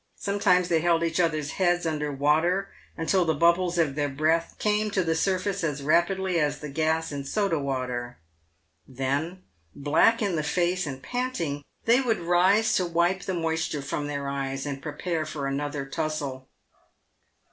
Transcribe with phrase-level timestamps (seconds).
[0.17, 4.55] Sometimes they held each other's heads under water until the bub bles of their breath
[4.57, 8.17] came to the surface as rapidly as the gas in soda water.
[8.87, 9.43] Then,
[9.75, 14.27] black in the face, and panting, they would rise to wipe the moisture from their
[14.27, 16.47] eyes, and prepare for another tussle.